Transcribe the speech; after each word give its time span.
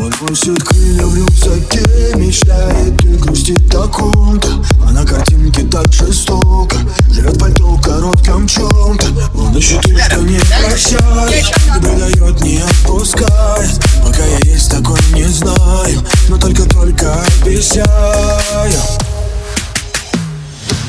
Он 0.00 0.10
носит 0.22 0.62
крылья 0.64 1.04
в 1.04 1.14
рюкзаке 1.14 2.14
Мечтает 2.16 3.04
и 3.04 3.08
грустит 3.16 3.74
о 3.74 3.86
ком-то 3.88 4.48
А 4.86 4.92
на 4.92 5.04
картинке 5.04 5.62
так 5.64 5.92
жестоко 5.92 6.76
Живет 7.10 7.38
пальто 7.38 7.74
в 7.74 7.82
коротком 7.82 8.46
чем-то 8.48 9.06
Он 9.34 9.54
ищет 9.56 9.82
то, 9.82 9.98
что 9.98 10.22
не 10.22 10.38
прощает 10.38 11.44
Не 11.74 11.80
предает, 11.80 12.40
не 12.40 12.58
отпускает. 12.58 13.80
Пока 14.02 14.24
я 14.24 14.38
есть 14.38 14.70
такой 14.70 14.98
не 15.12 15.24
знаю 15.24 16.02
Но 16.28 16.38
только-только 16.38 17.22
обещаю. 17.42 18.72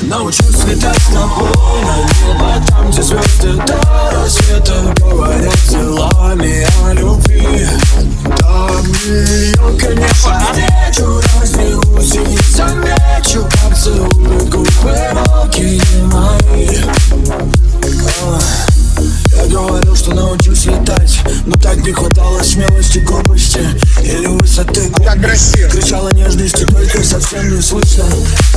Научусь 0.02 0.64
летать 0.64 0.98
с 0.98 1.12
тобой 1.12 1.81
хватало 22.42 22.44
смелости, 22.44 22.98
глупости 22.98 23.60
Или 24.02 24.26
высоты 24.26 24.90
Как 25.04 25.20
красиво. 25.20 25.70
Кричала 25.70 26.12
нежности, 26.12 26.64
только 26.64 27.02
совсем 27.02 27.54
не 27.54 27.62
слышно. 27.62 28.04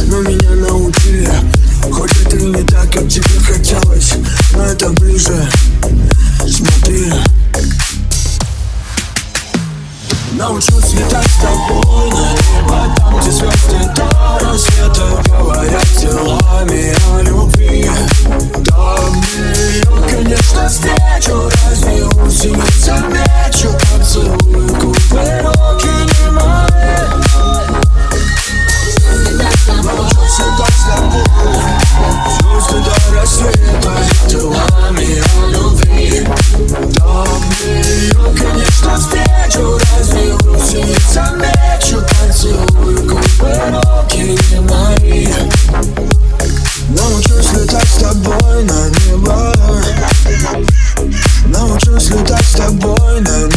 Но 0.03 0.21
меня 0.21 0.49
научили 0.51 1.29
Хоть 1.91 2.11
это 2.25 2.37
и 2.37 2.45
не 2.45 2.63
так, 2.63 2.91
как 2.91 3.07
тебе 3.07 3.39
хотелось 3.45 4.13
Но 4.53 4.63
это 4.63 4.89
ближе. 4.89 5.49
Смотри. 6.47 7.11
Научусь 10.33 10.93
летать 10.93 11.27
с 11.27 11.41
тобой 11.41 12.09
на 12.11 12.33
небо 12.33 12.95
Там, 12.97 13.19
где 13.19 13.31
звезды 13.31 13.93
до 13.95 14.57
that 52.65 52.81
boy, 52.81 53.19
nah, 53.21 53.54